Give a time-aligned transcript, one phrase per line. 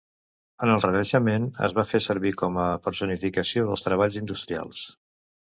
[0.67, 4.83] En el Renaixement, es va fer servir com a personificació dels treballs industrials.